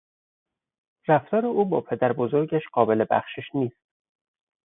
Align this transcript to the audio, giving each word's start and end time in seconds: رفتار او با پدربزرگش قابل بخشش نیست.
رفتار 1.07 1.45
او 1.45 1.65
با 1.65 1.81
پدربزرگش 1.81 2.61
قابل 2.73 3.05
بخشش 3.11 3.49
نیست. 3.55 3.81